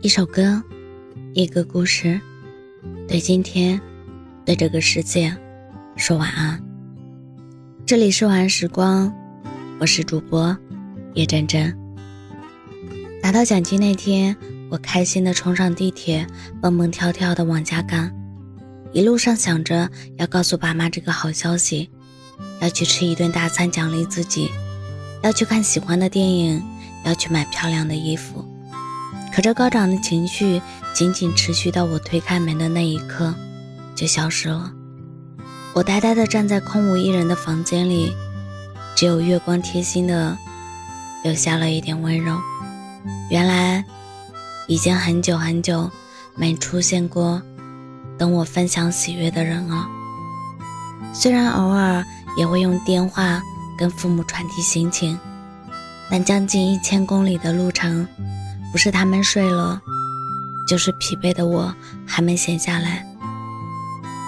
[0.00, 0.62] 一首歌，
[1.34, 2.20] 一个故事，
[3.08, 3.80] 对今天，
[4.44, 5.36] 对这个世界，
[5.96, 6.62] 说晚安。
[7.84, 9.12] 这里是晚安时光，
[9.80, 10.56] 我是主播
[11.14, 11.76] 叶真真。
[13.20, 14.36] 拿到奖金那天，
[14.70, 16.24] 我开心的冲上地铁，
[16.62, 18.14] 蹦蹦跳跳的往家赶，
[18.92, 21.90] 一路上想着要告诉爸妈这个好消息，
[22.60, 24.48] 要去吃一顿大餐奖励自己，
[25.24, 26.62] 要去看喜欢的电影，
[27.04, 28.44] 要去买漂亮的衣服。
[29.38, 30.60] 可这高涨的情绪
[30.92, 33.32] 仅仅持续到我推开门的那一刻，
[33.94, 34.72] 就消失了。
[35.74, 38.12] 我呆呆地站在空无一人的房间里，
[38.96, 40.36] 只有月光贴心的
[41.22, 42.36] 留下了一点温柔。
[43.30, 43.84] 原来，
[44.66, 45.88] 已经很久很久
[46.34, 47.40] 没出现过
[48.18, 49.86] 等我分享喜悦的人了。
[51.14, 52.04] 虽然偶尔
[52.36, 53.40] 也会用电话
[53.78, 55.16] 跟父母传递心情，
[56.10, 58.04] 但将近一千公里的路程。
[58.70, 59.80] 不是他们睡了，
[60.66, 61.74] 就是疲惫的我
[62.06, 63.04] 还没闲下来。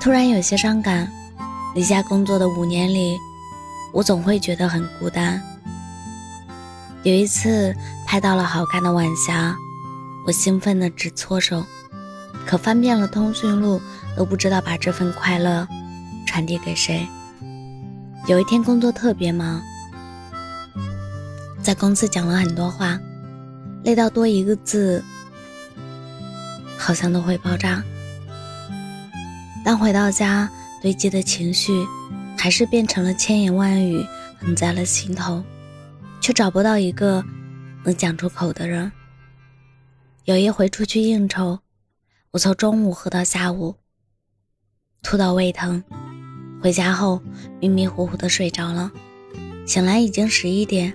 [0.00, 1.10] 突然有些伤感，
[1.74, 3.16] 离家工作的五年里，
[3.92, 5.40] 我总会觉得很孤单。
[7.02, 7.74] 有一次
[8.06, 9.54] 拍到了好看的晚霞，
[10.26, 11.64] 我兴奋的直搓手，
[12.46, 13.80] 可翻遍了通讯录，
[14.16, 15.68] 都不知道把这份快乐
[16.26, 17.06] 传递给谁。
[18.26, 19.60] 有一天工作特别忙，
[21.60, 22.98] 在公司讲了很多话。
[23.84, 25.02] 累到多一个字，
[26.78, 27.82] 好像都会爆炸。
[29.64, 31.72] 当回到家，堆积的情绪
[32.36, 34.04] 还是变成了千言万语，
[34.40, 35.42] 横在了心头，
[36.20, 37.24] 却找不到一个
[37.84, 38.90] 能讲出口的人。
[40.24, 41.58] 有一回出去应酬，
[42.30, 43.76] 我从中午喝到下午，
[45.02, 45.82] 吐到胃疼，
[46.62, 47.20] 回家后
[47.60, 48.92] 迷迷糊糊的睡着了，
[49.66, 50.94] 醒来已经十一点，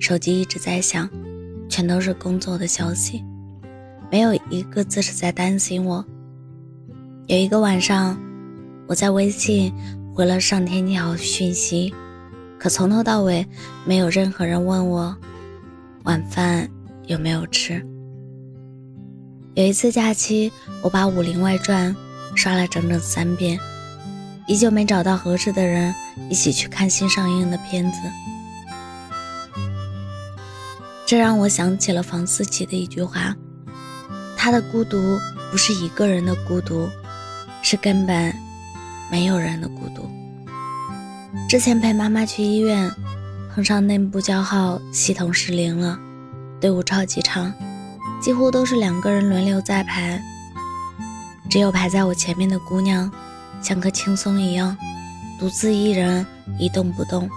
[0.00, 1.08] 手机一直在响。
[1.78, 3.24] 全都是工作的消息，
[4.10, 6.04] 没有一个字是在担心我。
[7.28, 8.18] 有一个晚上，
[8.88, 9.72] 我在微信
[10.12, 11.94] 回了上千条讯息，
[12.58, 13.46] 可从头到尾
[13.84, 15.16] 没有任何人问我
[16.02, 16.68] 晚饭
[17.06, 17.80] 有没有吃。
[19.54, 20.50] 有一次假期，
[20.82, 21.94] 我把《武林外传》
[22.36, 23.56] 刷了整整三遍，
[24.48, 25.94] 依旧没找到合适的人
[26.28, 27.98] 一起去看新上映的片子。
[31.08, 33.34] 这让我想起了房思琪的一句话
[34.36, 35.18] ：“他的孤独
[35.50, 36.86] 不是一个人的孤独，
[37.62, 38.30] 是根本
[39.10, 40.06] 没有人的孤独。”
[41.48, 42.92] 之前陪妈妈去医院，
[43.54, 45.98] 碰上内部叫号系统失灵了，
[46.60, 47.50] 队伍超级长，
[48.20, 50.22] 几乎都是两个人轮流在排，
[51.48, 53.10] 只有排在我前面的姑娘，
[53.62, 54.76] 像个轻松一样，
[55.40, 56.26] 独自一人
[56.58, 57.30] 一动不动。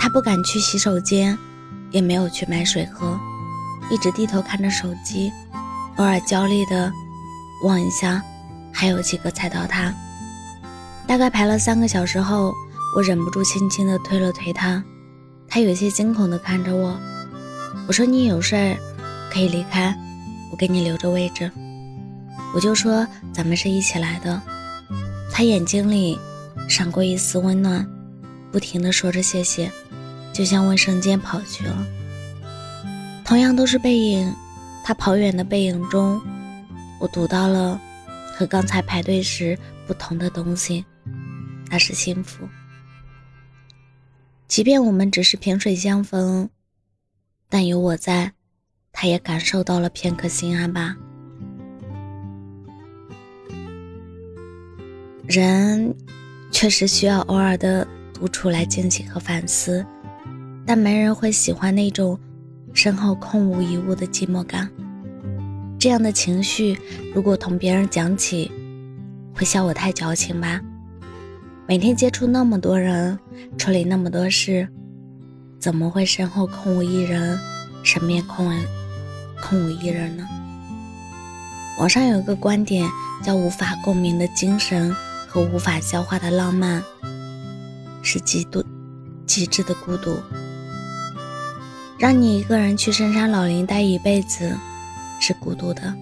[0.00, 1.38] 她不敢去洗手间。
[1.90, 3.18] 也没有去买水喝，
[3.90, 5.32] 一直低头看着手机，
[5.96, 6.92] 偶尔焦虑的
[7.64, 8.22] 望一下，
[8.72, 9.92] 还有几个踩到他。
[11.06, 12.52] 大概排了三个小时后，
[12.94, 14.82] 我忍不住轻轻的推了推他，
[15.48, 16.96] 他有些惊恐的看着我。
[17.86, 18.76] 我说：“你有事儿
[19.32, 19.96] 可以离开，
[20.52, 21.50] 我给你留着位置。”
[22.54, 24.40] 我就说咱们是一起来的。
[25.32, 26.18] 他眼睛里
[26.68, 27.86] 闪过一丝温暖，
[28.52, 29.70] 不停的说着谢谢。
[30.38, 31.84] 就向卫生间跑去了。
[33.24, 34.32] 同样都是背影，
[34.84, 36.22] 他跑远的背影中，
[37.00, 37.80] 我读到了
[38.36, 40.84] 和刚才排队时不同的东西，
[41.68, 42.48] 那是幸福。
[44.46, 46.48] 即便我们只是萍水相逢，
[47.48, 48.30] 但有我在，
[48.92, 50.94] 他也感受到了片刻心安吧。
[55.26, 55.92] 人
[56.52, 57.84] 确实需要偶尔的
[58.14, 59.84] 独处来静息和反思。
[60.68, 62.20] 但没人会喜欢那种
[62.74, 64.70] 身后空无一物的寂寞感。
[65.78, 66.78] 这样的情绪，
[67.14, 68.52] 如果同别人讲起，
[69.34, 70.60] 会笑我太矫情吧？
[71.66, 73.18] 每天接触那么多人，
[73.56, 74.68] 处理那么多事，
[75.58, 77.38] 怎么会身后空无一人，
[77.82, 78.52] 身边空
[79.40, 80.28] 空无一人呢？
[81.78, 82.86] 网上有一个观点
[83.24, 84.94] 叫“无法共鸣的精神
[85.26, 86.82] 和无法消化的浪漫”，
[88.04, 88.62] 是极度
[89.24, 90.18] 极致的孤独。
[91.98, 94.56] 让你一个人去深山老林待一辈子，
[95.18, 95.92] 是孤独的。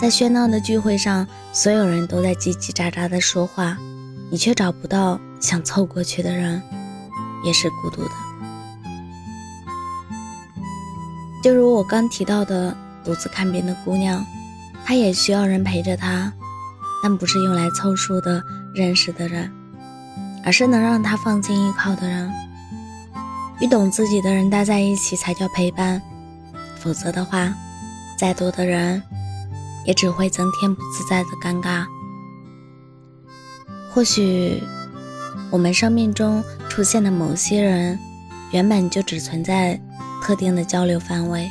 [0.00, 3.78] 在喧闹的聚会上，所有人都在叽叽喳喳的说话，
[4.28, 6.60] 你却找不到想凑过去的人，
[7.44, 8.10] 也是孤独的。
[11.44, 14.24] 就如我刚提到的独自看病的姑娘，
[14.84, 16.32] 她也需要人陪着她，
[17.04, 18.42] 但不是用来凑数的
[18.74, 19.48] 认识的人，
[20.44, 22.28] 而是能让她放心依靠的人。
[23.60, 26.00] 与懂自己的人待在一起才叫陪伴，
[26.78, 27.54] 否则的话，
[28.18, 29.02] 再多的人，
[29.84, 31.84] 也只会增添不自在的尴尬。
[33.92, 34.62] 或许，
[35.50, 37.98] 我们生命中出现的某些人，
[38.50, 39.78] 原本就只存在
[40.22, 41.50] 特定的交流范围。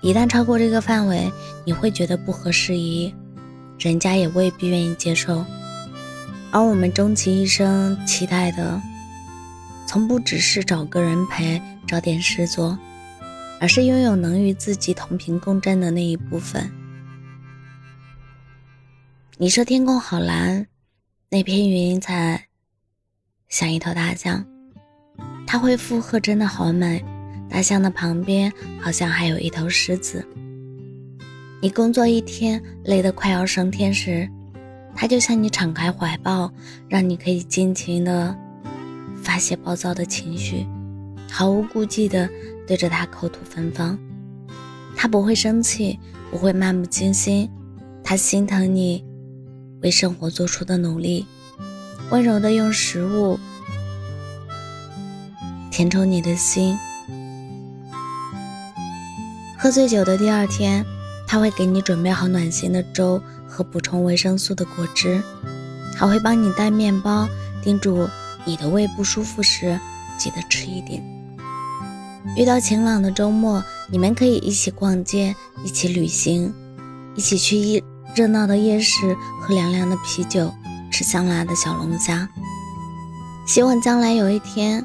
[0.00, 1.30] 一旦超过这个范围，
[1.66, 3.14] 你会觉得不合时宜，
[3.78, 5.44] 人家也未必愿意接受。
[6.50, 8.80] 而我们终其一生期待的，
[9.92, 12.78] 从不只是找个人陪，找点事做，
[13.60, 16.66] 而是拥有能与自己同频共振的那一部分。
[19.36, 20.66] 你说天空好蓝。
[21.28, 22.46] 那片云彩
[23.50, 24.42] 像一头大象，
[25.46, 27.04] 它会附和，真的好美。
[27.50, 28.50] 大象的旁边
[28.80, 30.26] 好像还有一头狮子。
[31.60, 34.26] 你工作一天累得快要升天时，
[34.94, 36.50] 它就向你敞开怀抱，
[36.88, 38.34] 让你可以尽情的
[39.32, 40.66] 发泄暴躁的情绪，
[41.30, 42.28] 毫无顾忌的
[42.66, 43.98] 对着他口吐芬芳。
[44.94, 45.98] 他不会生气，
[46.30, 47.50] 不会漫不经心，
[48.04, 49.02] 他心疼你。
[49.80, 51.24] 为生活做出的努力，
[52.10, 53.40] 温柔的用食物
[55.70, 56.76] 填充你的心。
[59.58, 60.84] 喝醉酒的第二天，
[61.26, 63.18] 他会给你准备好暖心的粥
[63.48, 65.22] 和补充维生素的果汁，
[65.96, 67.26] 还会帮你带面包，
[67.62, 68.06] 叮嘱
[68.44, 69.78] 你的胃不舒服时
[70.18, 71.02] 记得吃一点。
[72.36, 75.34] 遇到晴朗的周末，你们可以一起逛街，
[75.64, 76.52] 一起旅行，
[77.14, 77.82] 一起去一。
[78.14, 80.52] 热闹的夜市，喝凉凉的啤酒，
[80.90, 82.28] 吃香辣的小龙虾。
[83.46, 84.84] 希望将来有一天，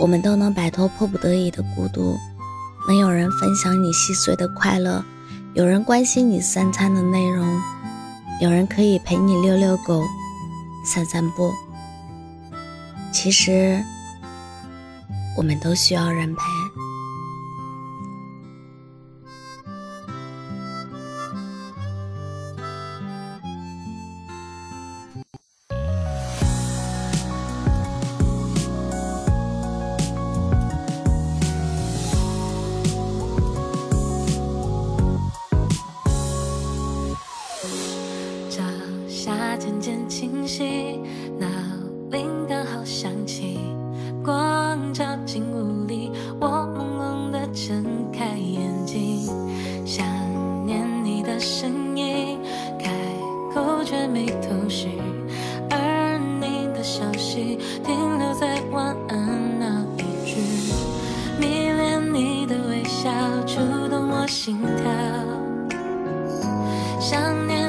[0.00, 2.16] 我们都能摆脱迫不得已的孤独，
[2.86, 5.04] 能有人分享你细碎的快乐，
[5.54, 7.60] 有人关心你三餐的内容，
[8.40, 10.04] 有人可以陪你遛遛狗、
[10.84, 11.52] 散散步。
[13.12, 13.82] 其实，
[15.36, 16.40] 我们都需要人陪。
[41.38, 41.46] 闹
[42.10, 42.39] 铃
[42.84, 43.58] 响起，
[44.24, 46.10] 光照进屋里，
[46.40, 49.26] 我朦胧的睁开眼睛，
[49.84, 50.06] 想
[50.66, 52.38] 念你的声音，
[52.78, 52.90] 开
[53.54, 54.88] 口却没头绪，
[55.70, 60.40] 而你的消息停留在晚安那一句，
[61.40, 63.10] 迷恋你的微笑，
[63.46, 64.90] 触动我心跳，
[67.00, 67.59] 想念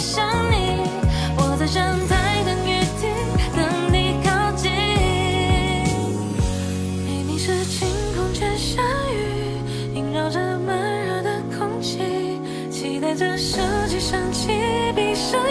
[0.00, 0.80] 想你，
[1.36, 3.10] 我在站台等雨停，
[3.54, 4.72] 等你靠近。
[7.04, 8.80] 明明是晴空却下
[9.12, 11.98] 雨，萦绕着闷热的空气，
[12.70, 14.48] 期待着手机响起，
[14.96, 15.49] 闭上。